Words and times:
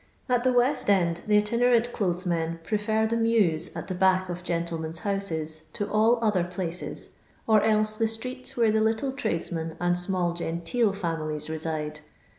At 0.27 0.43
the 0.43 0.51
West 0.51 0.89
end 0.89 1.21
the 1.27 1.39
itinemnt 1.39 1.91
clothes 1.93 2.25
men 2.25 2.59
pre 2.63 2.79
fer 2.79 3.05
the 3.05 3.15
mews 3.15 3.69
at 3.77 3.87
the 3.87 3.93
back 3.93 4.29
of 4.29 4.43
gentlemen's 4.43 4.97
houses 5.05 5.65
to 5.73 5.87
all 5.87 6.17
other 6.23 6.43
pUtces, 6.43 7.09
or 7.45 7.61
else 7.61 7.93
the 7.93 8.07
streets 8.07 8.57
where 8.57 8.71
the 8.71 8.81
little 8.81 9.11
tradesmen 9.11 9.77
and 9.79 9.95
small 9.99 10.33
genteel 10.33 10.91
families 10.93 11.51
reside. 11.51 11.99